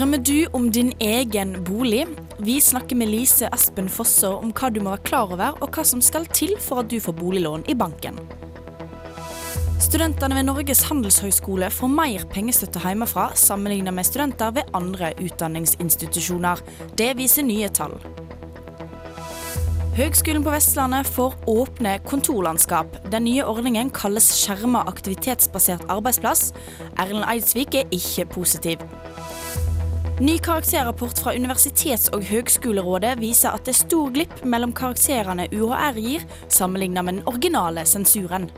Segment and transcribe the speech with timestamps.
[0.00, 2.06] Drømmer du om din egen bolig?
[2.40, 5.82] Vi snakker med Lise Espen Fosser om hva du må være klar over, og hva
[5.84, 8.16] som skal til for at du får boliglån i banken.
[9.76, 16.64] Studentene ved Norges handelshøyskole får mer pengestøtte hjemmefra sammenlignet med studenter ved andre utdanningsinstitusjoner.
[16.96, 17.98] Det viser nye tall.
[20.00, 22.96] Høgskolen på Vestlandet får åpne kontorlandskap.
[23.12, 26.54] Den nye ordningen kalles skjerma aktivitetsbasert arbeidsplass.
[26.96, 28.88] Erlend Eidsvik er ikke positiv.
[30.20, 35.96] Ny karakterrapport fra Universitets- og høgskolerådet viser at det er stor glipp mellom karakterene UHR
[35.96, 38.50] gir, sammenlignet med den originale sensuren.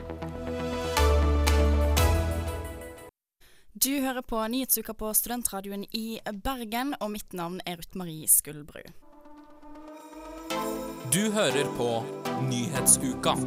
[3.79, 8.83] Du hører på Nyhetsuka på Studentradioen i Bergen, og mitt navn er Ruth Marie Skuldbru.
[11.14, 11.91] Du hører på
[12.51, 13.39] Nyhetsuka.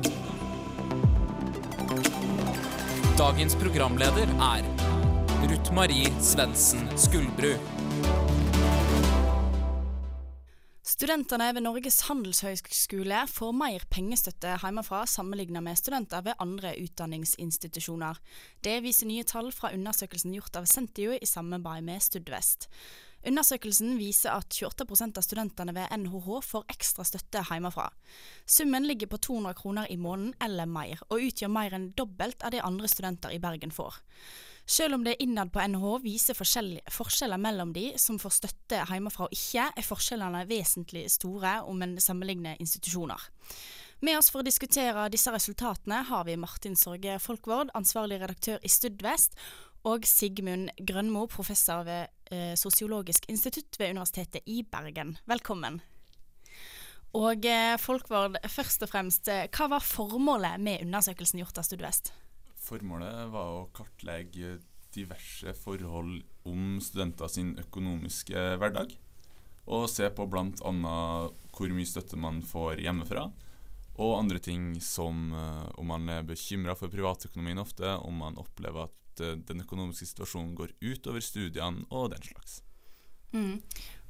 [3.20, 4.70] Dagens programleder er
[5.52, 7.58] Ruth Marie Svendsen Skuldbru.
[10.95, 18.22] Studentene ved Norges handelshøyskole får mer pengestøtte hjemmefra sammenlignet med studenter ved andre utdanningsinstitusjoner.
[18.64, 22.70] Det viser nye tall fra undersøkelsen gjort av Sentio i samarbeid med Studvest.
[23.28, 27.89] Undersøkelsen viser at 28% av studentene ved NHH får ekstra støtte hjemmefra.
[28.45, 32.56] Summen ligger på 200 kroner i måneden eller mer, og utgjør mer enn dobbelt av
[32.56, 34.00] det andre studenter i Bergen får.
[34.66, 39.35] Selv om det innad på NH viser forskjeller mellom de som får støtte hjemmefra og
[39.35, 43.30] ikke, er forskjellene vesentlig store om en sammenligner institusjoner.
[44.02, 48.71] Med oss for å diskutere disse resultatene har vi Martin Sorge Folkvord, ansvarlig redaktør i
[48.71, 49.38] Studvest,
[49.86, 55.14] og Sigmund Grønmo, professor ved eh, Sosiologisk institutt ved Universitetet i Bergen.
[55.30, 55.80] Velkommen.
[57.15, 62.15] Og eh, Folkvord, først og fremst, eh, hva var formålet med undersøkelsen gjort av Studvest?
[62.65, 64.58] Formålet var å kartlegge
[64.95, 68.93] diverse forhold om studenter sin økonomiske hverdag.
[69.65, 70.71] Og se på bl.a.
[71.55, 73.27] hvor mye støtte man får hjemmefra.
[73.95, 78.89] Og andre ting som uh, om man er bekymra for privatøkonomien ofte, om man opplever
[78.89, 82.59] at uh, den økonomiske situasjonen går utover studiene og den slags.
[83.31, 83.61] Mm.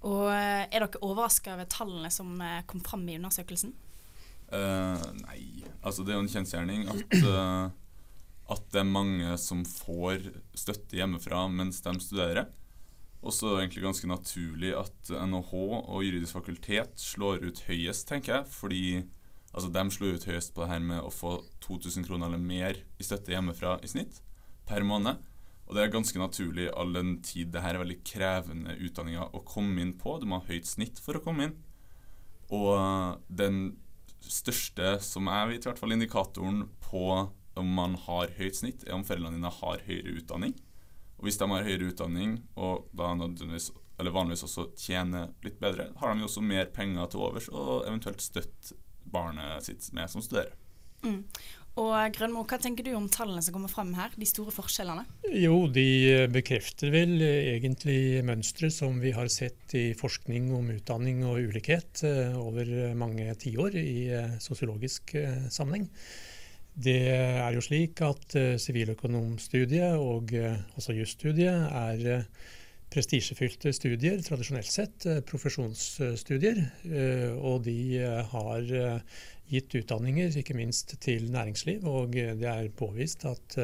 [0.09, 2.33] Og uh, Er dere overraska over tallene som
[2.67, 3.81] kom fram i undersøkelsen?
[4.55, 7.15] nei, altså det er jo en kjensgjerning at
[8.51, 12.47] at det er mange som får støtte hjemmefra mens de studerer.
[13.25, 18.05] Og så er det egentlig ganske naturlig at NHH og juridisk fakultet slår ut høyest,
[18.09, 18.49] tenker jeg.
[18.53, 18.83] Fordi
[19.49, 22.83] altså, de slår ut høyest på det her med å få 2000 kroner eller mer
[23.01, 24.21] i støtte hjemmefra i snitt
[24.69, 25.17] per måned.
[25.65, 29.41] Og det er ganske naturlig all den tid det her er veldig krevende utdanninger å
[29.47, 30.19] komme inn på.
[30.21, 31.55] Du må ha høyt snitt for å komme inn.
[32.53, 33.79] Og den
[34.21, 37.07] største, som jeg vet, i hvert fall indikatoren på
[37.59, 40.55] om man har høyt snitt, er om foreldrene dine har høyere utdanning.
[41.15, 45.89] Og Hvis de har høyere utdanning, og da nødvendigvis eller vanligvis også tjener litt bedre,
[46.01, 48.75] har de jo også mer penger til overs og eventuelt støtte
[49.07, 50.51] barnet sitt med som studerer.
[51.05, 51.21] Mm.
[51.75, 55.03] Og Grønmo, Hva tenker du om tallene som kommer frem her, de store forskjellene?
[55.35, 61.51] Jo, de bekrefter vel egentlig mønstre som vi har sett i forskning om utdanning og
[61.51, 65.89] ulikhet eh, over mange tiår i eh, sosiologisk eh, sammenheng.
[66.75, 70.33] Det er jo slik at uh, siviløkonomstudiet og
[70.75, 72.25] også jusstudiet er uh,
[72.91, 76.59] prestisjefylte studier, tradisjonelt sett, profesjonsstudier.
[77.41, 77.97] Og de
[78.29, 78.69] har
[79.49, 81.83] gitt utdanninger, ikke minst til næringsliv.
[81.89, 83.57] Og det er påvist at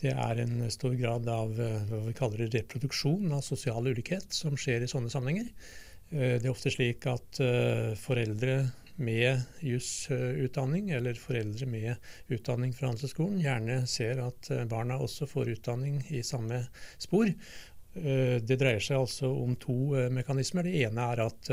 [0.00, 4.82] det er en stor grad av hva vi kaller reproduksjon av sosial ulikhet som skjer
[4.82, 5.52] i sånne sammenhenger.
[6.10, 7.42] Det er ofte slik at
[8.02, 8.58] foreldre
[8.96, 11.94] med jusutdanning, eller foreldre med
[12.32, 16.62] utdanning fra Handelshøyskolen, gjerne ser at eh, barna også får utdanning i samme
[17.02, 17.28] spor.
[17.28, 20.66] Eh, det dreier seg altså om to eh, mekanismer.
[20.66, 21.52] Det ene er at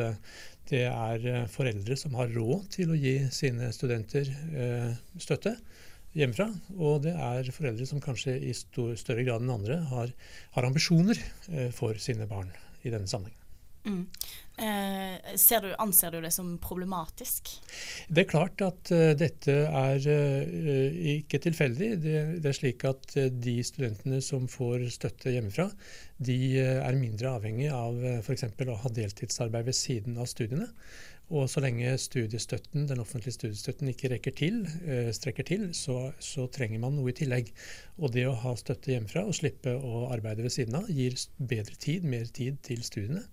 [0.69, 4.29] det er foreldre som har råd til å gi sine studenter
[5.19, 5.57] støtte
[6.15, 6.47] hjemmefra.
[6.79, 10.15] Og det er foreldre som kanskje i større grad enn andre har,
[10.55, 11.19] har ambisjoner
[11.75, 12.55] for sine barn
[12.87, 13.42] i denne sammenhengen.
[13.85, 14.05] Mm.
[14.57, 17.49] Eh, du, anser du det som problematisk?
[18.07, 21.89] Det er klart at uh, dette er uh, ikke tilfeldig.
[22.03, 25.71] Det, det, er slik at uh, de studentene som får støtte hjemmefra,
[26.21, 28.45] de er mindre avhengig av uh, f.eks.
[28.45, 30.69] å ha deltidsarbeid ved siden av studiene.
[31.33, 34.57] Og så lenge studiestøtten, den offentlige studiestøtten ikke rekker til,
[35.15, 37.47] strekker til, så, så, trenger man noe i tillegg.
[37.97, 41.79] Og det å ha støtte hjemmefra og slippe å arbeide ved siden av, gir bedre
[41.79, 43.23] tid, mer tid til studiene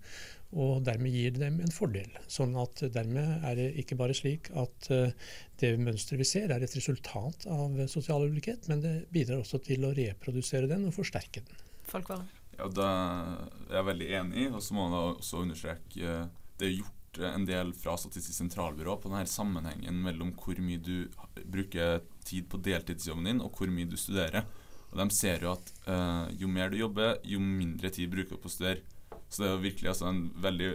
[0.51, 2.11] og dermed gir det dem en fordel.
[2.31, 5.13] Sånn at Dermed er det ikke bare slik at uh,
[5.61, 9.87] det mønsteret vi ser er et resultat av sosial ulikhet, men det bidrar også til
[9.87, 11.65] å reprodusere den og forsterke den.
[11.87, 12.25] Folk var.
[12.57, 14.49] Ja, Det er jeg veldig enig i.
[14.51, 16.25] Og så må man også understreke eh,
[16.59, 20.81] Det er gjort eh, en del fra Statistisk sentralbyrå på denne sammenhengen mellom hvor mye
[20.81, 21.09] du
[21.41, 24.45] bruker tid på deltidsjobben din, og hvor mye du studerer.
[24.91, 28.43] Og De ser jo at uh, jo mer du jobber, jo mindre tid bruker du
[28.43, 28.83] på å studere.
[29.31, 30.71] Så det er jo virkelig altså, en veldig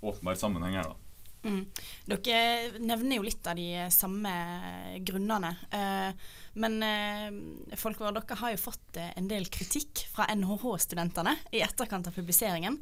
[0.00, 0.88] åpenbar sammenheng her.
[0.88, 1.10] da.
[1.42, 1.64] Mm.
[2.04, 4.32] Dere nevner jo litt av de samme
[5.06, 5.54] grunnene.
[5.72, 6.26] Eh,
[6.60, 12.10] men eh, Folkvår, dere har jo fått eh, en del kritikk fra NHH-studentene i etterkant
[12.10, 12.76] av publiseringen.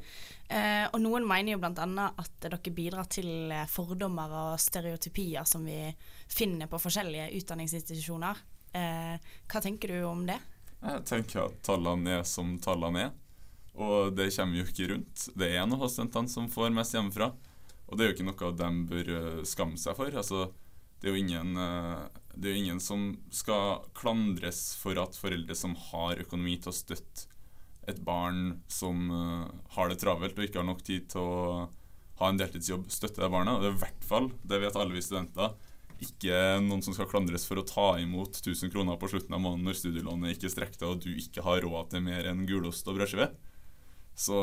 [0.49, 2.09] Eh, og noen mener jo bl.a.
[2.19, 5.85] at dere bidrar til eh, fordommer og stereotypier som vi
[6.27, 8.43] finner på forskjellige utdanningsinstitusjoner.
[8.75, 10.41] Eh, hva tenker du om det?
[10.79, 13.17] Jeg tenker at tallene er som tallene er.
[13.79, 15.29] Og det kommer jo ikke rundt.
[15.39, 17.31] Det er NHH-studentene som får mest hjemmefra.
[17.89, 20.13] Og det er jo ikke noe de bør eh, skamme seg for.
[20.13, 20.49] Altså,
[21.01, 22.05] det, er ingen, eh,
[22.35, 26.77] det er jo ingen som skal klandres for at foreldre som har økonomi til å
[26.77, 27.29] støtte
[27.89, 31.69] et barn som uh, har det travelt og ikke har nok tid til å
[32.19, 33.57] ha en deltidsjobb, støtte det barnet.
[33.57, 35.55] Og det er i hvert fall, det vet alle vi studenter,
[36.05, 39.67] ikke noen som skal klandres for å ta imot 1000 kroner på slutten av måneden
[39.67, 43.01] når studielånet ikke strekker til og du ikke har råd til mer enn gulost og
[43.01, 43.33] brødskive.
[44.19, 44.39] Så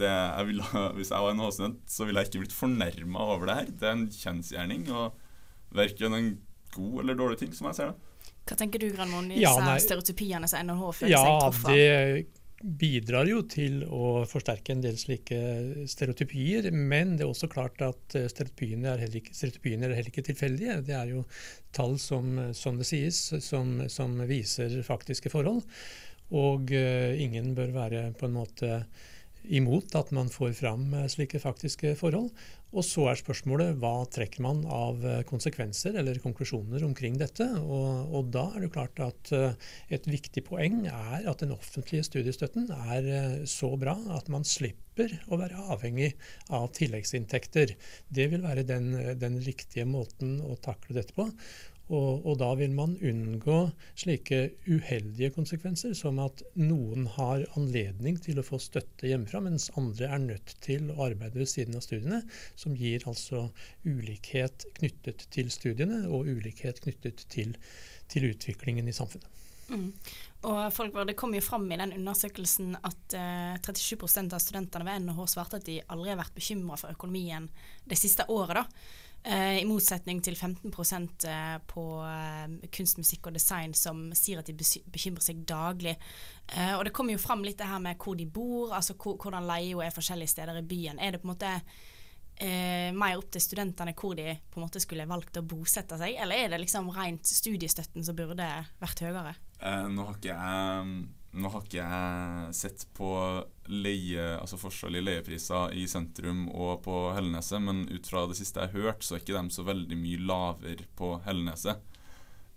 [0.00, 3.50] det, jeg ville, hvis jeg var en H-student, så ville jeg ikke blitt fornærma over
[3.50, 3.72] det her.
[3.82, 6.30] Det er en kjensgjerning, og verken en
[6.74, 8.30] god eller dårlig ting, som jeg ser det.
[8.48, 11.76] Hva tenker du, Granmoen, i Ja, stereotypiene som NHH føler Ja, seg truffet av?
[11.76, 15.38] det bidrar jo til å forsterke en del slike
[15.88, 16.68] stereotypier.
[16.74, 20.26] Men det er også klart at eh, stereotypiene er heller ikke, stereotypiene er heller ikke
[20.28, 20.80] tilfeldige.
[20.84, 21.24] Det er jo
[21.76, 25.62] tall som, som det sies, som, som viser faktiske forhold.
[26.36, 28.84] Og uh, ingen bør være på en måte
[29.44, 32.30] imot at man får fram eh, slike faktiske forhold.
[32.70, 37.46] Og så er spørsmålet hva trekker man av eh, konsekvenser eller konklusjoner omkring dette.
[37.60, 42.06] Og, og da er det klart at eh, et viktig poeng er at den offentlige
[42.10, 46.12] studiestøtten er så bra at man slipper å være avhengig
[46.52, 47.74] av tilleggsinntekter.
[48.12, 51.30] Det vil være den, den riktige måten å takle dette på.
[51.90, 53.58] Og, og da vil man unngå
[53.98, 54.38] slike
[54.68, 60.22] uheldige konsekvenser, som at noen har anledning til å få støtte hjemmefra, mens andre er
[60.22, 62.22] nødt til å arbeide ved siden av studiene,
[62.54, 63.48] som gir altså
[63.82, 67.56] ulikhet knyttet til studiene og ulikhet knyttet til,
[68.12, 69.26] til utviklingen i samfunnet.
[69.70, 69.90] Mm.
[70.50, 75.04] Og Folkvar, Det kom jo fram i den undersøkelsen at eh, 37 av studentene ved
[75.04, 77.46] NHH svarte at de aldri har vært bekymra for økonomien
[77.86, 78.62] det siste året.
[78.62, 78.66] da.
[79.22, 80.72] Eh, I motsetning til 15
[81.28, 85.96] eh, på eh, kunst, musikk og design som sier at de bekymrer seg daglig.
[86.50, 89.84] Og det kommer jo fram litt det her med hvor de bor, altså hvordan leia
[89.86, 90.98] er forskjellige steder i byen.
[90.98, 91.52] Er det på en måte
[92.40, 96.16] eh, mer opp til studentene hvor de på en måte skulle valgt å bosette seg,
[96.20, 98.48] eller er det liksom rent studiestøtten som burde
[98.80, 99.34] vært høyere?
[99.60, 101.00] Eh, nå, har ikke jeg,
[101.30, 103.10] nå har ikke jeg sett på
[103.70, 108.64] leie, altså forskjell i leiepriser i sentrum og på Helleneset, men ut fra det siste
[108.64, 111.86] jeg har hørt, så er ikke de så veldig mye lavere på Helleneset.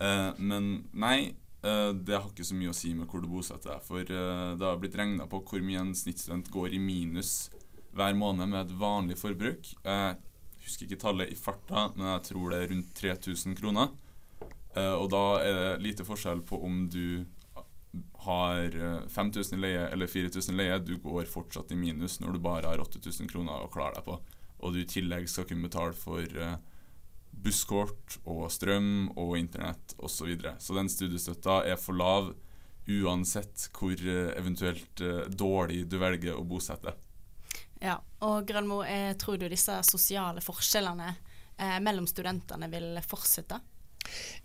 [0.02, 3.76] Eh, men nei, eh, det har ikke så mye å si med hvor du bosetter
[3.76, 3.86] deg.
[3.86, 7.52] For eh, det har blitt regna på hvor mye en snittstudent går i minus
[7.94, 9.70] hver måned med et vanlig forbruk.
[9.86, 10.18] Jeg
[10.64, 13.94] husker ikke tallet i farta, men jeg tror det er rundt 3000 kroner.
[14.74, 17.26] Eh, og da er det lite forskjell på om du
[18.26, 20.80] har eh, 5000 i leie eller 4000 i leie.
[20.80, 24.20] Du går fortsatt i minus når du bare har 8000 kroner å klare deg på.
[24.64, 26.56] Og du i tillegg skal kunne betale for eh,
[27.34, 30.16] busskort og strøm og internett osv.
[30.16, 30.56] Så, videre.
[30.60, 32.34] så den studiestøtta er for lav
[32.88, 36.96] uansett hvor eh, eventuelt eh, dårlig du velger å bosette.
[37.84, 41.10] Ja, og Grønmo, eh, tror du disse sosiale forskjellene
[41.58, 43.60] eh, mellom studentene vil fortsette?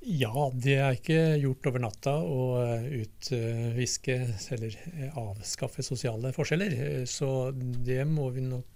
[0.01, 4.15] Ja, det er ikke gjort over natta å eh, utviske
[4.55, 6.77] eller eh, avskaffe sosiale forskjeller.
[6.87, 8.67] Eh, Så det må vi nok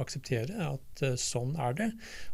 [0.00, 1.88] akseptere at sånn er det.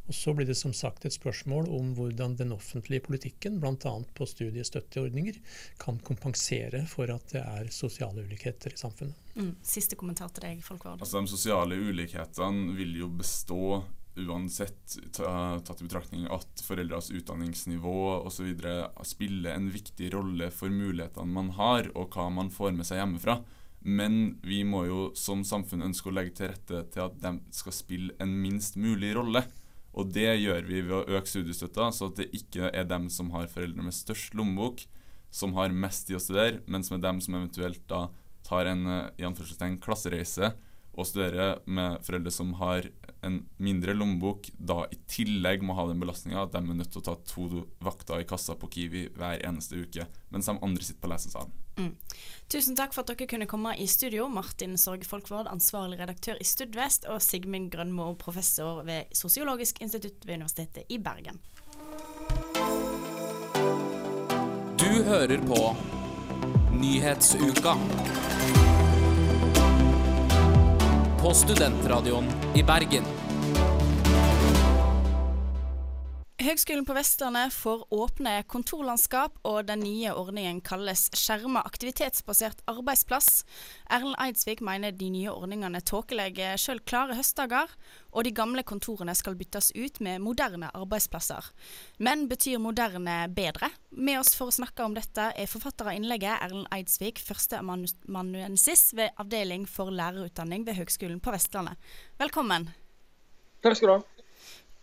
[0.06, 3.94] Og så blir det som sagt et spørsmål om hvordan den offentlige politikken, bl.a.
[4.14, 5.40] på studiestøtteordninger,
[5.80, 9.16] kan kompensere for at det er sosiale ulikheter i samfunnet.
[9.34, 9.54] Mm.
[9.64, 11.00] Siste kommentar til deg, Folkvard.
[11.00, 13.80] Altså De sosiale ulikhetene vil jo bestå
[14.18, 18.50] uansett, tatt i betraktning at foreldres utdanningsnivå osv.
[19.06, 23.40] spiller en viktig rolle for mulighetene man har, og hva man får med seg hjemmefra.
[23.80, 27.76] Men vi må jo som samfunn ønske å legge til rette til at de skal
[27.76, 29.44] spille en minst mulig rolle.
[29.96, 33.32] Og det gjør vi ved å øke studiestøtta, så at det ikke er dem som
[33.34, 34.84] har foreldre med størst lommebok,
[35.30, 38.08] som har mest i å studere, mens er dem som eventuelt da
[38.46, 40.52] tar en eh, i klassereise
[40.90, 42.88] og studerer med foreldre som har
[43.22, 47.02] en mindre lommebok da i tillegg må ha den belastninga at de er nødt til
[47.02, 51.02] å ta to vakter i kassa på Kiwi hver eneste uke, mens de andre sitter
[51.04, 51.52] på lesesalen.
[51.80, 51.92] Mm.
[52.52, 56.48] Tusen takk for at dere kunne komme i studio, Martin Sorg Folkvord, ansvarlig redaktør i
[56.48, 61.40] Studvest, og Sigmund Grønmo, professor ved Sosiologisk institutt ved Universitetet i Bergen.
[64.80, 65.62] Du hører på
[66.80, 67.76] Nyhetsuka.
[71.22, 72.24] På Studentradioen
[72.54, 73.19] i Bergen.
[76.40, 83.42] Høgskolen på Vestlandet får åpne kontorlandskap, og den nye ordningen kalles skjerma aktivitetsbasert arbeidsplass.
[83.92, 87.68] Erlend Eidsvik mener de nye ordningene tåkelegger sjøl klare høstdager,
[88.16, 91.50] og de gamle kontorene skal byttes ut med moderne arbeidsplasser.
[92.00, 93.68] Men betyr moderne bedre?
[93.90, 99.12] Med oss for å snakke om dette er forfatter av innlegget Erlend Eidsvik, førsteamanuensis ved
[99.20, 101.76] avdeling for lærerutdanning ved Høgskolen på Vestlandet.
[102.22, 102.70] Velkommen.
[103.60, 104.19] Takk skal du ha.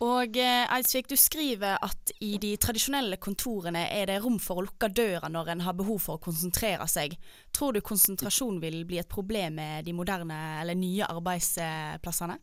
[0.06, 4.66] Og eh, Eidsvik, du skriver at i de tradisjonelle kontorene er det rom for å
[4.68, 7.16] lukke døra når en har behov for å konsentrere seg.
[7.50, 12.38] Tror du konsentrasjon vil bli et problem med de moderne eller nye arbeidsplassene?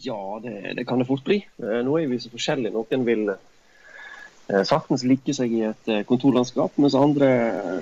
[0.00, 1.42] Ja, det, det kan det fort bli.
[1.60, 2.72] Eh, nå er vi så forskjellige.
[2.72, 7.28] Noen vil eh, saktens like seg i et kontorlandskap, mens andre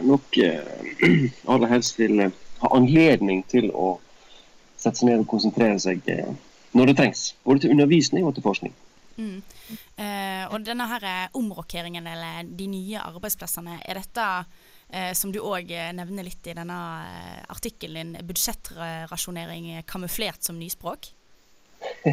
[0.02, 0.40] nok
[1.54, 2.26] aller helst vil
[2.58, 4.00] ha anledning til å
[4.74, 6.02] sette seg ned og konsentrere seg
[6.78, 7.24] når det trengs.
[7.44, 8.74] Både til undervisning og til forskning.
[9.18, 9.42] Mm.
[9.98, 14.26] Eh, og denne her eh, omrokeringen, eller de nye arbeidsplassene, er dette
[14.92, 20.58] eh, som du òg eh, nevner litt i denne eh, artikkelen din, budsjettrasjonering kamuflert som
[20.60, 21.10] nyspråk?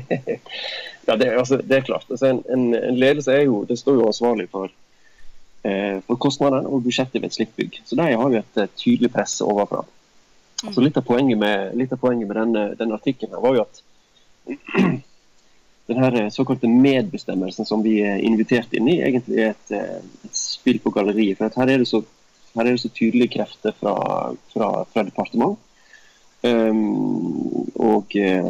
[1.06, 2.10] ja, det, altså, det, er klart.
[2.10, 4.74] Altså, en, en, en, ledelse er jo, det står jo ansvarlig for,
[5.66, 7.82] eh, for kostnadene og budsjettet ved et slikt bygg.
[7.86, 9.86] Så der har vi et, tydelig press overfra.
[10.64, 10.74] Mm.
[10.74, 13.86] Så litt av poenget med, litt av poenget med denne, denne artikkelen var jo at
[15.86, 20.80] den såkalte medbestemmelsen som vi er invitert inn i, egentlig er et, eh, et spill
[20.82, 21.38] på galleriet.
[21.38, 22.02] For her er, så,
[22.56, 23.96] her, er det så, tydelige krefter fra,
[24.54, 25.60] fra, fra departement.
[26.46, 28.46] Um, og, eh,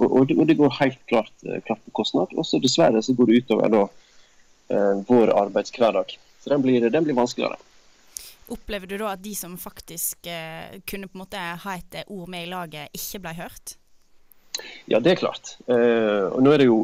[0.00, 2.32] og, og, det går helt klart, eh, klart på kostnad.
[2.32, 3.88] Og dessverre så går det utover da,
[5.08, 6.12] vår arbeidshverdag.
[6.40, 7.58] Så den blir, den blir, vanskeligere.
[8.54, 10.28] Opplever du da at de som faktisk
[10.86, 13.74] kunne på en måte ha et ord med i laget, ikke ble hørt?
[14.90, 15.54] Ja, det er klart.
[15.68, 16.80] Uh, og nå er det jo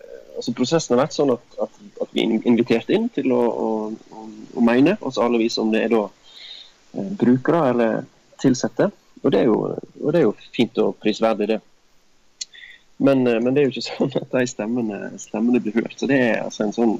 [0.00, 3.42] eh, altså Prosessen har vært sånn at, at, at vi er invitert inn til å,
[3.42, 3.68] å,
[4.56, 8.00] å mene, altså alle vi som det er da eh, brukere eller
[8.42, 8.90] ansatte.
[9.22, 11.60] Og, og det er jo fint og prisverdig, det.
[13.02, 15.98] Men, men, det er jo ikke sånn at de stemmene, stemmene blir hørt.
[15.98, 16.96] Så det er altså en sånn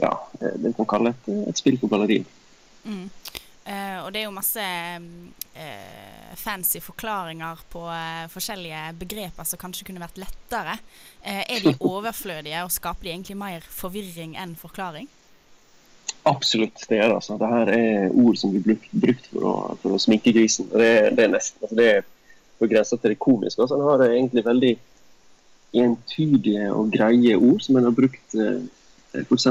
[0.00, 0.10] ja,
[0.40, 2.26] det kan kalle et, et spill på galleriet.
[2.84, 3.06] Mm.
[3.64, 9.86] Uh, og det er jo masse uh, fancy forklaringer på uh, forskjellige begreper som kanskje
[9.88, 10.74] kunne vært lettere.
[11.24, 15.08] er de overflødige, og skaper de egentlig mer forvirring enn forklaring?
[16.28, 17.14] Absolutt, det er det.
[17.16, 17.38] altså.
[17.40, 20.68] Dette er ord som blir brukt, brukt for, å, for, å, sminke grisen.
[20.68, 22.04] Det, det, er nesten altså det er
[22.60, 23.64] på grensa til det komiske.
[23.64, 24.74] Altså, han har egentlig veldig
[25.80, 29.48] entydige og greie ord som en har brukt f.eks.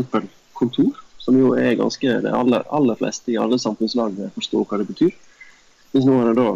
[0.53, 4.89] kontor som jo er ganske Det aller, aller fleste i alle samfunnslag forstår hva det
[4.89, 5.13] betyr.
[5.93, 6.47] Hvis noen har da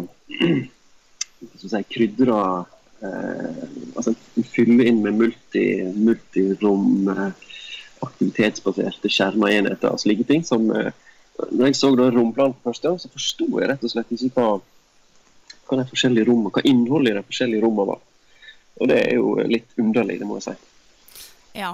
[1.62, 2.40] si, krydra
[3.00, 3.62] eh,
[3.96, 4.14] altså
[4.52, 5.64] fyller inn med multi,
[5.96, 7.46] multirom, eh,
[8.04, 10.44] aktivitetsbaserte skjerma enheter og slike ting.
[10.44, 10.92] som eh,
[11.38, 14.32] når jeg så da romplanen for første gang, så forsto jeg rett og slett ikke
[14.34, 14.48] hva,
[15.70, 18.00] hva de forskjellige rommene, hva innholdet i de forskjellige rommene var.
[18.78, 20.56] Og det er jo litt underlig, det må jeg si.
[21.58, 21.72] Ja,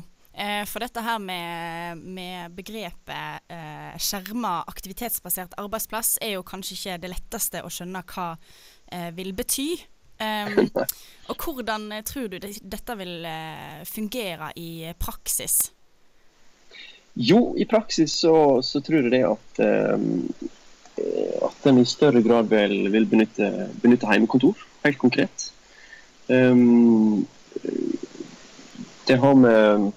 [0.66, 7.10] for dette her med, med begrepet eh, skjerma aktivitetsbasert arbeidsplass er jo kanskje ikke det
[7.12, 8.32] letteste å skjønne hva
[8.90, 9.68] eh, vil bety.
[10.18, 10.70] Um,
[11.30, 15.72] og hvordan eh, tror du det, dette vil eh, fungere i praksis?
[17.14, 20.22] Jo, i praksis så, så tror jeg det at, um,
[21.46, 25.50] at en i større grad vil, vil benytte, benytte heimekontor, helt konkret.
[26.26, 27.26] Um,
[29.06, 29.92] det har med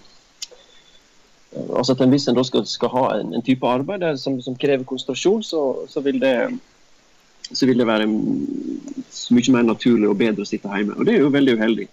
[1.76, 4.84] altså at Hvis en da skal, skal ha en, en, type arbeid som, som krever
[4.84, 6.36] konsentrasjon, så, så, vil det,
[7.52, 10.98] så, vil det, være mye mer naturlig og bedre å sitte hjemme.
[10.98, 11.88] Og Det er jo veldig uheldig.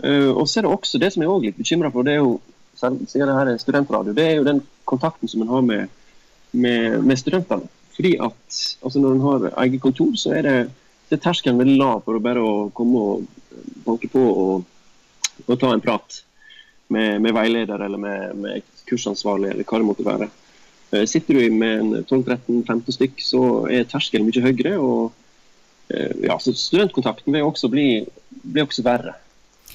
[0.00, 2.22] Uh, og så er det også det som jeg er litt bekymra for, det er
[2.22, 2.40] jo
[2.80, 5.88] siden det her er studentradio, det er jo den kontakten som en har med,
[6.52, 7.68] med, med studentene.
[7.94, 10.56] Fordi at altså Når en har eget kontor, så er det,
[11.10, 13.26] det er terskelen veldig lav for å bare å komme og
[13.84, 14.64] banke på og,
[15.46, 16.22] og ta en prat
[16.90, 20.28] med, med veileder eller med, med, kursansvarlig, eller hva det måtte være.
[20.90, 24.76] Eh, sitter du med en 12-13-15 stykk, så er terskelen mye høyere.
[24.78, 25.12] og
[25.94, 27.88] eh, ja, så Studentkontakten vil også bli,
[28.42, 29.14] bli også verre.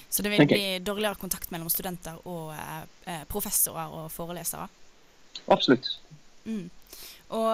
[0.10, 4.68] Så det vil bli dårligere kontakt mellom studenter og eh, eh, professorer og forelesere.
[5.52, 5.90] Absolutt.
[6.46, 6.70] Mm.
[7.36, 7.52] Og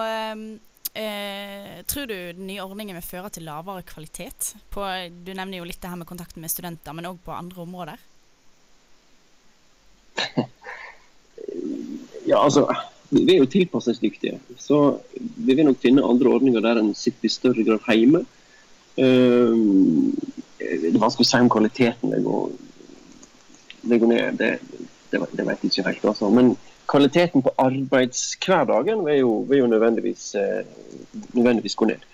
[0.94, 4.52] eh, tror du den nye ordningen vil føre til lavere kvalitet?
[4.70, 7.64] På, du nevner jo litt det her med kontakten med studenter, men òg på andre
[7.64, 8.08] områder.
[12.22, 12.68] Ja, altså,
[13.10, 14.76] vi er jo tilpasningsdyktige, så
[15.18, 18.22] vi vil nok finne andre ordninger der en sitter i større grad hjemme.
[18.96, 20.14] Um,
[20.60, 22.52] det er vanskelig å si om kvaliteten det går,
[23.90, 24.50] det går ned, det,
[25.10, 26.06] det, det vet jeg ikke helt.
[26.12, 26.30] Altså.
[26.30, 26.54] Men
[26.92, 30.62] kvaliteten på arbeidshverdagen vil jo, vil jo nødvendigvis, eh,
[31.32, 32.06] nødvendigvis gå ned.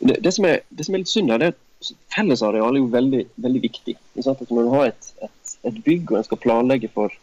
[0.00, 2.90] Det, som er, det som er litt synd her, det er at fellesareal er jo
[2.90, 3.96] veldig, veldig viktig.
[4.18, 7.14] At når du har et, et, et bygg og en skal planlegge for,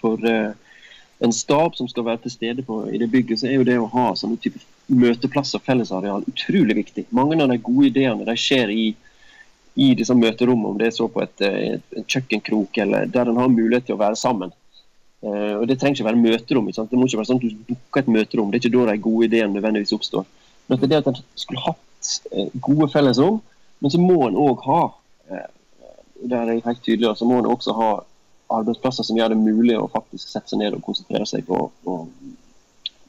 [0.00, 0.52] for eh,
[1.18, 3.78] en stab som skal være til stede på, i det bygget, så er jo det
[3.80, 4.60] å ha sånne type
[4.92, 7.06] møteplasser, fellesareal, utrolig viktig.
[7.16, 8.86] Mange av de gode ideene de skjer i,
[9.82, 13.32] i disse møterommene, om det er så på et, eh, et, et kjøkkenkrok eller der
[13.32, 14.54] en har mulighet til å være sammen.
[15.24, 16.66] Uh, og Det trenger ikke være møterom.
[16.68, 16.84] Ikke?
[16.90, 18.50] Det må ikke være sånn at du booker et møterom.
[18.52, 20.26] Det er ikke da de gode ideene nødvendigvis oppstår.
[20.68, 23.40] Men at det er at en skulle hatt uh, gode fellesrom,
[23.80, 25.48] men så må en òg ha uh,
[26.22, 27.90] der er helt tydelig, så må en også ha
[28.52, 31.96] arbeidsplasser som gjør det mulig å faktisk sette seg ned og konsentrere seg på, på,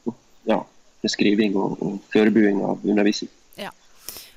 [0.04, 0.14] på
[0.48, 0.62] ja,
[1.04, 3.30] beskriving og, og forberedelse av undervisning.
[3.58, 3.70] Ja.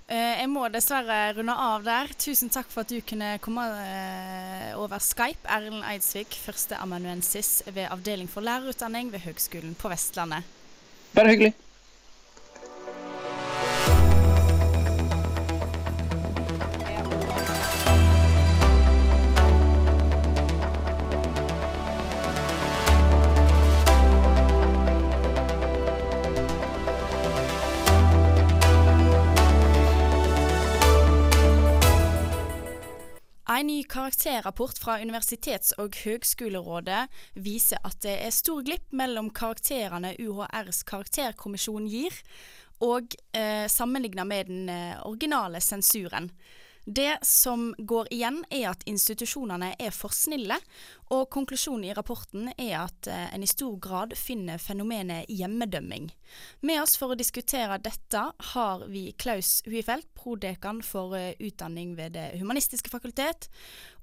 [0.09, 2.13] jeg må dessverre runde av der.
[2.21, 5.45] Tusen takk for at du kunne komme eh, over Skype.
[5.49, 10.47] Erlend Eidsvik, førsteamanuensis ved Avdeling for lærerutdanning ved Høgskolen på Vestlandet.
[11.15, 11.55] Bare hyggelig.
[33.51, 37.01] En ny karakterrapport fra Universitets- og høgskolerådet
[37.35, 42.15] viser at det er stor glipp mellom karakterene UHRs karakterkommisjon gir,
[42.79, 46.31] og eh, sammenlignet med den eh, originale sensuren.
[46.85, 50.57] Det som går igjen, er at institusjonene er for snille,
[51.13, 56.09] og konklusjonen i rapporten er at eh, en i stor grad finner fenomenet hjemmedømming.
[56.65, 62.15] Med oss for å diskutere dette har vi Klaus Huifelt, prodekan for eh, utdanning ved
[62.17, 63.51] Det humanistiske fakultet,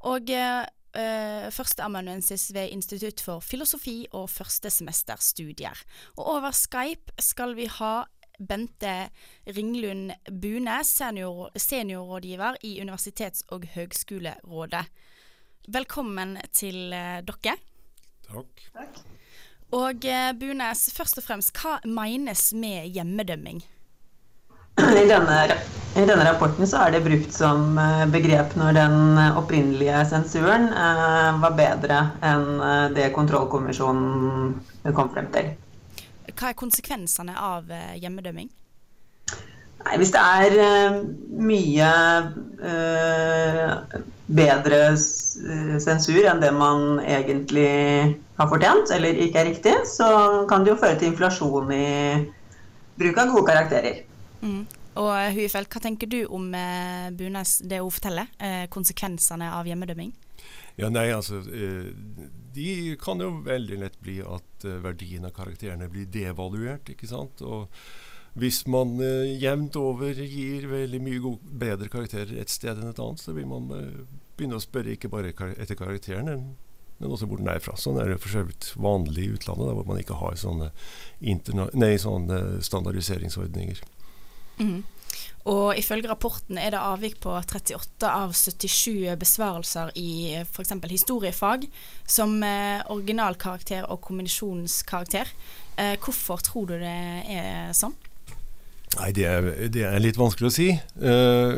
[0.07, 5.83] og eh, førsteamanuensis ved Institutt for filosofi og førstesemesterstudier.
[6.17, 8.07] Og over Skype skal vi ha
[8.39, 9.11] Bente
[9.45, 14.85] Ringlund Bune, senior, seniorrådgiver i Universitets- og høgskolerådet.
[15.69, 17.57] Velkommen til eh, dere.
[18.29, 18.63] Takk.
[19.75, 23.61] Og eh, Bunes, først og fremst, hva menes med hjemmedømming?
[24.79, 25.39] I denne,
[25.99, 31.31] I denne rapporten så er det brukt som eh, begrep når den opprinnelige sensuren eh,
[31.43, 35.57] var bedre enn det kontrollkommisjonen kom frem til.
[36.39, 38.51] Hva er konsekvensene av eh, hjemmedømming?
[39.79, 40.97] Nei, hvis det er eh,
[41.49, 41.91] mye
[42.69, 44.01] eh,
[44.39, 47.71] bedre sensur enn det man egentlig
[48.39, 50.11] har fortjent, eller ikke er riktig, så
[50.51, 51.89] kan det jo føre til inflasjon i
[52.99, 54.03] bruk av gode karakterer.
[54.43, 54.63] Mm.
[54.99, 56.51] Og eh, hva tenker du om
[57.19, 58.31] Bunes, det hun forteller?
[58.39, 60.15] Eh, konsekvensene av hjemmedømming?
[60.79, 61.43] Ja, nei, altså
[62.55, 67.43] De kan jo veldig lett bli at eh, verdien av karakterene blir devaluert, ikke sant.
[67.43, 67.69] Og
[68.39, 73.03] hvis man eh, jevnt over gir veldig mye god, bedre karakterer et sted enn et
[73.03, 74.03] annet, så vil man eh,
[74.39, 76.53] begynne å spørre ikke bare kar etter karakteren,
[76.99, 77.77] men, også hvor den er fra.
[77.79, 80.73] Sånn er det for så vidt vanlig i utlandet, der hvor man ikke har sånne,
[81.79, 83.83] nei, sånne standardiseringsordninger.
[84.59, 84.87] Mhm.
[85.49, 90.75] Og ifølge rapporten er det avvik på 38 av 77 besvarelser i f.eks.
[90.91, 91.65] historiefag,
[92.05, 95.33] som eh, originalkarakter og kombinasjonskarakter.
[95.79, 96.99] Eh, hvorfor tror du det
[97.33, 97.97] er sånn?
[98.99, 100.69] Nei, det er, det er litt vanskelig å si.
[100.75, 101.57] Eh,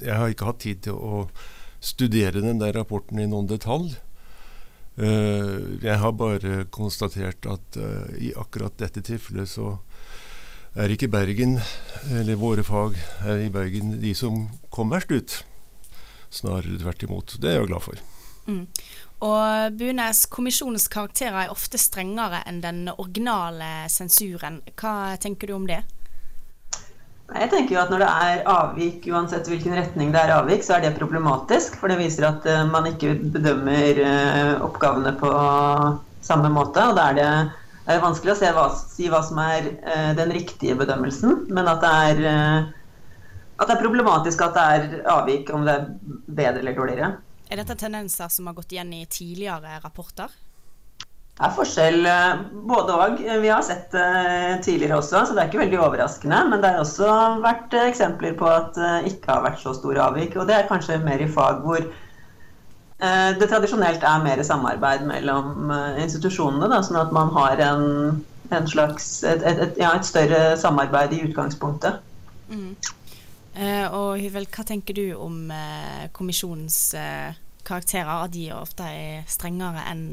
[0.00, 1.26] jeg har ikke hatt tid til å
[1.82, 3.94] studere den der rapporten i noen detalj.
[4.96, 9.74] Eh, jeg har bare konstatert at eh, i akkurat dette tilfellet så
[10.76, 11.56] er ikke Bergen,
[12.12, 15.40] eller våre fag her i Bergen, de som kom verst ut.
[16.30, 17.36] Snarere tvert imot.
[17.40, 18.00] Det er jeg glad for.
[18.46, 18.64] Mm.
[19.26, 24.60] Og Bunes kommisjonens karakterer er ofte strengere enn den originale sensuren.
[24.76, 25.80] Hva tenker du om det?
[27.26, 30.76] Jeg tenker jo at Når det er avvik, uansett hvilken retning det er avvik, så
[30.76, 31.74] er det problematisk.
[31.80, 35.30] For det viser at eh, man ikke bedømmer eh, oppgavene på
[36.22, 36.84] samme måte.
[36.84, 37.30] og da er det,
[37.86, 41.44] det er vanskelig å se hva, si hva som er eh, den riktige bedømmelsen.
[41.54, 45.76] Men at det, er, eh, at det er problematisk at det er avvik, om det
[45.76, 45.86] er
[46.26, 47.12] bedre eller dårligere.
[47.46, 50.34] Er dette tendenser som har gått igjen i tidligere rapporter?
[51.36, 53.22] Det er forskjell eh, både og.
[53.22, 56.42] Vi har sett det tidligere også, så det er ikke veldig overraskende.
[56.50, 57.12] Men det har også
[57.44, 60.34] vært eksempler på at det ikke har vært så store avvik.
[60.34, 62.02] Og det er kanskje mer i fag hvor eh,
[62.96, 66.68] det tradisjonelt er mer samarbeid mellom eh, institusjonene.
[66.72, 71.12] Da, sånn at man har en, en slags, et, et, et, ja, et, større samarbeid
[71.12, 72.00] i utgangspunktet.
[72.48, 72.72] Mm.
[73.56, 78.26] Eh, og Hyvel, hva tenker du om eh, kommisjonens eh, karakterer?
[78.26, 80.04] At de ofte er strengere enn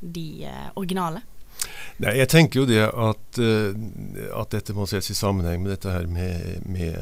[0.00, 1.22] de eh, originale?
[2.04, 6.04] Nei, jeg tenker jo det at, at, dette må ses i sammenheng med dette her
[6.04, 6.98] med, med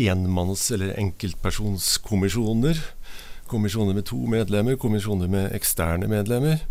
[0.00, 2.80] enmanns- eller enkeltpersonskommisjoner.
[3.54, 6.64] Kommisjoner med to medlemmer, kommisjoner med eksterne medlemmer.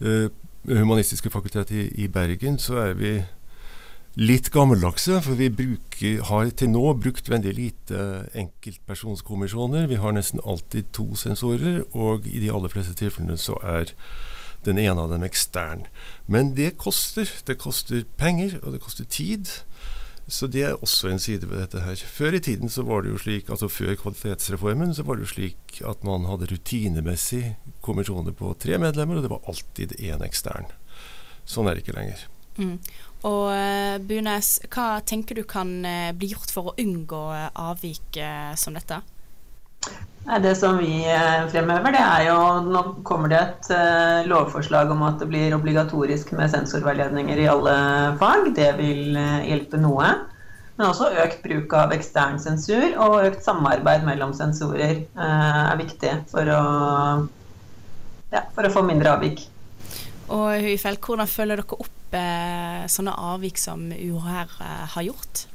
[0.00, 0.28] Uh,
[0.66, 3.10] Humanistiske fakultet i, i, Bergen så er vi
[4.18, 9.86] litt gammeldagse, for vi bruker, har til nå brukt veldig lite enkeltpersonskommisjoner.
[9.90, 13.92] Vi har nesten alltid to sensorer, og i de aller fleste tilfellene så er
[14.66, 15.86] den ene av dem ekstern.
[16.26, 17.30] Men det koster.
[17.46, 19.52] Det koster penger, og det koster tid.
[20.26, 21.94] Så det er også en side ved dette her.
[21.94, 25.34] Før i tiden så var det jo slik, altså før kvalitetsreformen, så var det jo
[25.36, 27.44] slik at man hadde rutinemessig
[27.86, 30.66] kommisjoner på tre medlemmer, og det var alltid én ekstern.
[31.46, 32.26] Sånn er det ikke lenger.
[32.58, 32.78] Mm.
[33.28, 38.18] Og uh, Bunes, hva tenker du kan uh, bli gjort for å unngå uh, avvik
[38.58, 38.98] som dette?
[40.26, 45.04] Det som vi eh, fremhever, det er jo Nå kommer det et uh, lovforslag om
[45.06, 47.74] at det blir obligatorisk med sensorveiledninger i alle
[48.18, 48.50] fag.
[48.56, 50.08] Det vil uh, hjelpe noe.
[50.76, 56.50] Men også økt bruk av ekstern sensur og økt samarbeid mellom sensorer er viktig for
[56.52, 56.64] å,
[58.34, 59.46] ja, for å få mindre avvik.
[60.26, 62.18] Og Huifeld, hvordan følger dere opp
[62.92, 64.52] sånne avvik som UHR
[64.92, 65.46] har gjort?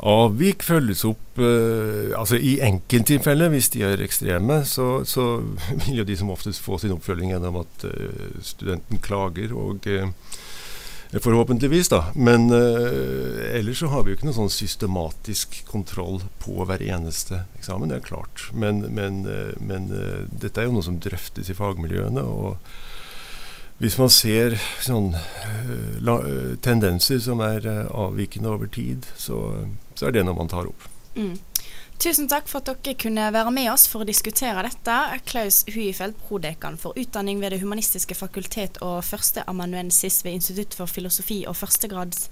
[0.00, 5.42] Avvik følges opp eh, altså I enkelttilfeller, hvis de er ekstreme, så, så,
[5.84, 9.52] vil jo de som oftest få sin oppfølging gjennom at eh, studenten klager.
[9.54, 10.08] og eh,
[11.12, 12.06] Forhåpentligvis, da.
[12.16, 17.92] Men ellers så har vi jo ikke noe sånn systematisk kontroll på hver eneste eksamen.
[17.92, 18.46] Det er klart.
[18.56, 19.18] Men, men,
[19.60, 19.90] men
[20.32, 22.24] dette er jo noe som drøftes i fagmiljøene.
[22.24, 22.56] og
[23.82, 25.12] hvis man ser sånn,
[26.64, 29.42] tendenser som er avvikende over tid, så,
[29.98, 30.88] så, er det noe man tar opp.
[31.16, 31.36] Mm.
[32.02, 34.96] Tusen takk for at dere kunne være med oss for å diskutere dette.
[35.28, 41.44] Klaus Huifeld, prodekan for utdanning ved Det humanistiske fakultet og førsteamanuensis ved Institutt for filosofi
[41.46, 42.26] og førstegrads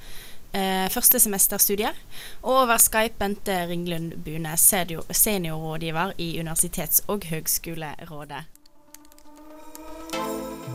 [0.53, 1.95] eh, førstesemesterstudier.
[2.43, 8.43] Og over Skype Bente Ringlund Bune, seniorrådgiver i Universitets- og høgskolerådet.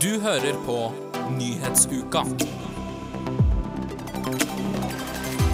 [0.00, 0.92] Du hører på
[1.36, 2.24] Nyhetsuka.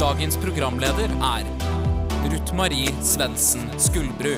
[0.03, 1.45] Dagens programleder er
[2.27, 4.33] Ruth Marie Svendsen Skuldbru.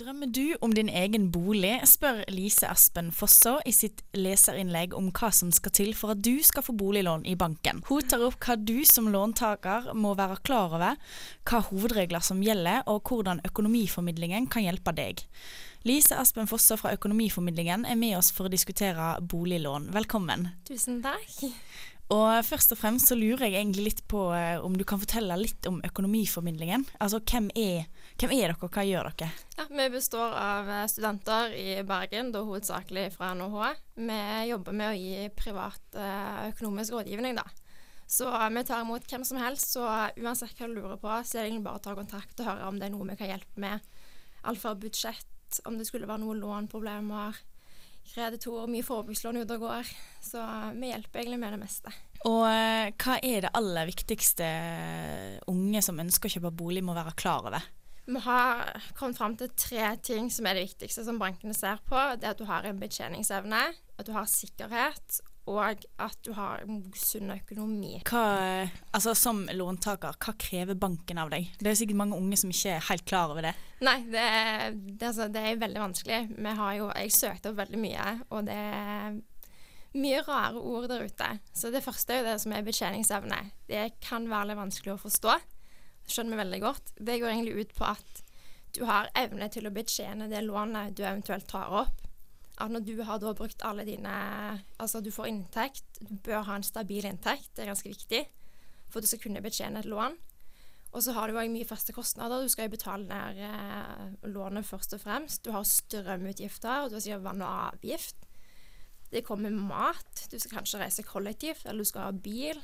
[0.00, 5.30] Drømmer du om din egen bolig, spør Lise Aspen Fosså i sitt leserinnlegg om hva
[5.30, 7.84] som skal til for at du skal få boliglån i banken.
[7.86, 10.98] Hun tar opp hva du som låntaker må være klar over,
[11.46, 15.22] hva hovedregler som gjelder, og hvordan økonomiformidlingen kan hjelpe deg.
[15.86, 19.92] Lise Aspen Fosså fra Økonomiformidlingen er med oss for å diskutere boliglån.
[19.94, 20.50] Velkommen.
[20.68, 21.38] Tusen takk.
[22.10, 25.36] Og først og fremst så lurer jeg egentlig litt på eh, om du kan fortelle
[25.38, 26.82] litt om Økonomiformidlingen.
[26.98, 27.86] Altså hvem er,
[28.18, 29.30] hvem er dere, og hva gjør dere?
[29.54, 33.70] Ja, Vi består av eh, studenter i Bergen, da hovedsakelig fra NHH.
[34.02, 34.20] Vi
[34.50, 37.46] jobber med å gi privat eh, økonomisk rådgivning, da.
[38.10, 39.86] Så vi tar imot hvem som helst, så
[40.18, 42.66] uansett hva du lurer på, så er det egentlig bare å ta kontakt og høre
[42.66, 43.86] om det er noe vi kan hjelpe med.
[44.50, 47.38] Alt fra budsjett om det skulle være noen lånproblemer.
[48.10, 49.90] Kreditorer, mye forbrukslån ute og går.
[50.24, 50.42] Så
[50.76, 51.92] vi hjelper egentlig med det meste.
[52.28, 54.48] Og eh, hva er det aller viktigste
[55.50, 57.68] unge som ønsker å kjøpe bolig, må være klar over?
[58.10, 61.98] Vi har kommet fram til tre ting som er det viktigste som bankene ser på.
[62.18, 65.20] Det er at du har en betjeningsevne, at du har sikkerhet,
[65.50, 67.98] og at du har en sunn økonomi.
[68.08, 68.22] Hva,
[68.94, 71.50] altså Som låntaker, hva krever banken av deg?
[71.58, 73.54] Det er sikkert mange unge som ikke er helt klar over det.
[73.84, 76.20] Nei, det er, det, altså, det er veldig vanskelig.
[76.78, 79.20] Jo, jeg søkte opp veldig mye, og det er
[79.98, 81.30] mye rare ord der ute.
[81.56, 83.40] Så det første er jo det som er betjeningsevne.
[83.70, 85.38] Det kan være litt vanskelig å forstå.
[86.04, 86.92] Det skjønner vi veldig godt.
[86.98, 88.22] Det går egentlig ut på at
[88.76, 92.06] du har evne til å betjene det lånet du eventuelt tar opp
[92.60, 94.12] at når du har brukt alle dine
[94.80, 98.24] Altså du får inntekt, du bør ha en stabil inntekt, det er ganske viktig
[98.90, 100.16] for at du skal kunne betjene et lån.
[100.90, 102.42] Og så har du òg mye faste kostnader.
[102.42, 105.44] Du skal jo betale ned eh, lånet først og fremst.
[105.44, 108.26] Du har strømutgifter, og du har sikkert vann og avgift.
[109.12, 110.24] Det kommer mat.
[110.30, 112.58] Du skal kanskje reise kollektivt, eller du skal ha bil.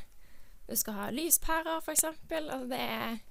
[0.67, 2.05] Du skal ha lyspærer, f.eks.
[2.11, 3.23] Altså det, er,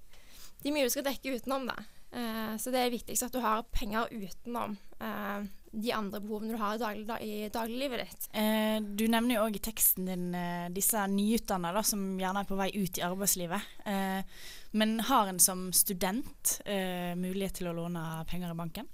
[0.62, 1.78] det er mye du skal dekke utenom, da.
[2.16, 6.60] Eh, så det er viktigst at du har penger utenom eh, de andre behovene du
[6.62, 8.28] har i, daglig, i dagliglivet ditt.
[8.32, 12.58] Eh, du nevner jo òg i teksten din eh, disse nyutdannede som gjerne er på
[12.60, 13.72] vei ut i arbeidslivet.
[13.86, 14.42] Eh,
[14.80, 18.92] men har en som student eh, mulighet til å låne penger i banken?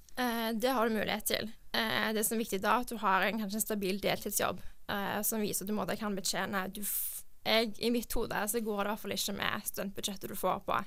[0.54, 1.48] det har du mulighet til.
[2.14, 4.60] det som er viktig da, er at du har en, kanskje en stabil deltidsjobb
[5.26, 8.90] som viser at du måtte kan betjene du jeg, I mitt hode så går det
[8.90, 10.78] i hvert fall ikke med studentbudsjettet du får på.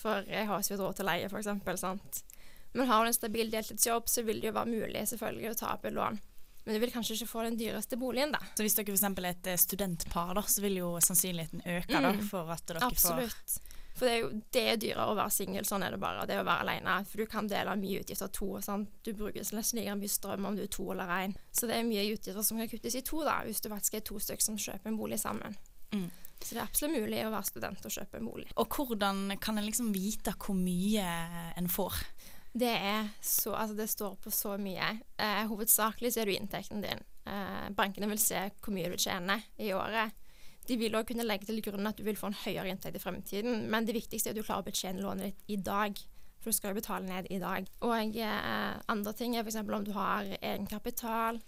[0.00, 2.22] For jeg har ikke råd til leie, f.eks.
[2.72, 5.72] Men har du en stabil deltidsjobb, så vil det jo være mulig selvfølgelig å ta
[5.74, 6.20] opp et lån.
[6.64, 8.40] Men du vil kanskje ikke få den dyreste boligen, da.
[8.54, 9.04] Så hvis dere f.eks.
[9.08, 12.06] er et eh, studentpar, da, så vil jo sannsynligheten øke mm.
[12.06, 13.56] da, for at dere Absolutt.
[13.56, 13.76] får.
[13.96, 16.22] For det er jo det er dyrere å være singel, sånn er det bare.
[16.28, 16.94] Det å være alene.
[17.08, 18.52] For du kan dele mye utgifter to.
[18.64, 18.92] Sant?
[19.04, 21.34] Du bruker nesten like mye strøm om du er to eller én.
[21.52, 24.06] Så det er mye utgifter som kan kuttes i to, da, hvis du faktisk er
[24.06, 25.56] to stykker som kjøper en bolig sammen.
[25.92, 26.08] Mm.
[26.40, 28.46] Så det er absolutt mulig å være student og kjøpe en bolig.
[28.62, 31.08] Og hvordan kan en liksom vite hvor mye
[31.60, 31.98] en får?
[32.52, 34.98] Det så Altså, det står på så mye.
[35.16, 37.04] Eh, hovedsakelig så er det inntekten din.
[37.26, 40.16] Eh, bankene vil se hvor mye du tjener i året.
[40.66, 43.02] De vil òg kunne legge til grunn at du vil få en høyere inntekt i
[43.02, 45.96] fremtiden, men det viktigste er at du klarer å betjene lånet ditt i dag.
[46.40, 47.66] For du skal jo betale ned i dag.
[47.86, 49.60] Og eh, andre ting er f.eks.
[49.62, 51.40] om du har egenkapital,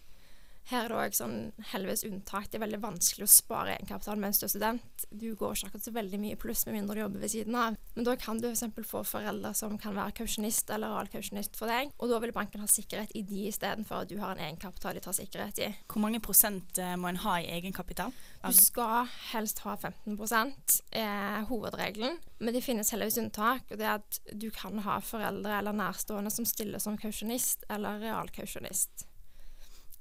[0.71, 1.37] her er det òg sånn
[1.73, 2.47] heldigvis unntak.
[2.51, 5.07] Det er veldig vanskelig å spare egenkapital mens du er student.
[5.11, 7.79] Du går ikke akkurat så veldig mye pluss med mindre du jobber ved siden av.
[7.97, 8.89] Men da kan du f.eks.
[8.89, 12.71] få foreldre som kan være kausjonist eller realkausjonist for deg, og da vil banken ha
[12.71, 15.71] sikkerhet i de istedenfor at du har en egenkapital de tar sikkerhet i.
[15.91, 18.15] Hvor mange prosent eh, må en ha i egenkapital?
[18.43, 23.67] Du skal helst ha 15% er hovedregelen, men det finnes heldigvis unntak.
[23.71, 28.01] og det er at Du kan ha foreldre eller nærstående som stiller som kausjonist eller
[28.03, 29.07] realkausjonist.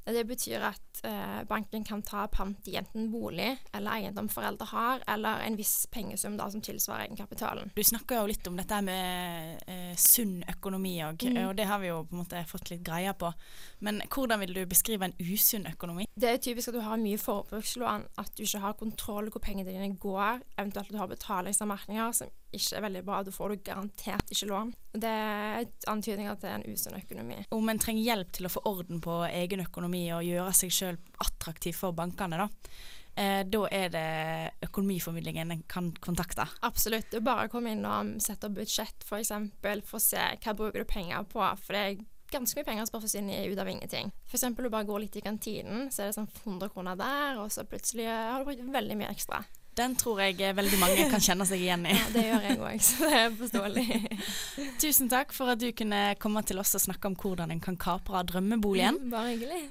[0.05, 5.03] Det betyr at eh, banken kan ta pant i enten bolig eller eiendom foreldre har,
[5.07, 7.71] eller en viss pengesum da, som tilsvarer egenkapitalen.
[7.75, 11.39] Du snakker jo litt om dette med eh, sunn økonomi òg, mm.
[11.47, 13.31] og det har vi jo på en måte fått litt greie på.
[13.85, 16.09] Men hvordan vil du beskrive en usunn økonomi?
[16.15, 19.69] Det er typisk at du har mye forbrukslån, at du ikke har kontroll hvor pengene
[19.69, 23.19] dine går, eventuelt at du har betalingsanmerkninger som ikke er veldig bra.
[23.25, 24.71] Da får du garantert ikke lån.
[24.93, 27.41] Det er antydninger til en usunn økonomi.
[27.55, 30.99] Om en trenger hjelp til å få orden på egen økonomi og gjøre seg sjøl
[31.23, 32.73] attraktiv for bankene, da.
[33.15, 34.05] Eh, da er det
[34.69, 36.45] økonomiformidlingen en kan kontakte.
[36.63, 37.09] Absolutt.
[37.11, 39.33] Det er bare å komme inn og sette opp budsjett, f.eks.
[39.61, 41.43] For, for å se hva bruker du penger på.
[41.65, 44.11] For det er ganske mye penger som bare forsvinner ut av ingenting.
[44.29, 44.47] F.eks.
[44.55, 47.67] du bare går litt i kantinen, så er det sånn 100 kroner der, og så
[47.67, 49.41] plutselig har du brukt veldig mye ekstra.
[49.79, 51.93] Den tror jeg veldig mange kan kjenne seg igjen i.
[51.95, 53.86] Ja, det gjør jeg òg, så det er forståelig.
[54.84, 57.79] Tusen takk for at du kunne komme til oss og snakke om hvordan en kan
[57.79, 58.99] kapre drømmeboligen.
[59.13, 59.69] Bare hyggelig.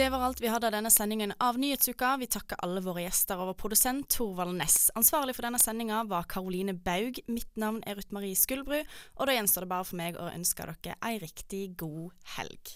[0.00, 2.14] Det var alt vi hadde av denne sendingen av Nyhetsuka.
[2.16, 4.86] Vi takker alle våre gjester og vår produsent Torvald Næss.
[4.96, 7.20] Ansvarlig for denne sendinga var Karoline Baug.
[7.28, 10.64] Mitt navn er Ruth Marie Skuldbru, og da gjenstår det bare for meg å ønske
[10.70, 12.72] dere ei riktig god helg.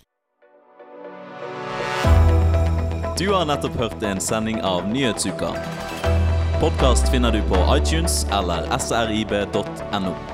[3.17, 5.55] Du har nettopp hørt en sending av Nyhetsuka.
[6.61, 10.34] Podkast finner du på iTunes eller srib.no.